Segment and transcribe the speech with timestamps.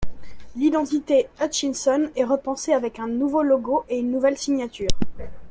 [0.55, 4.89] L’identité Hutchinson est repensée avec un nouveau logo et une nouvelle signature.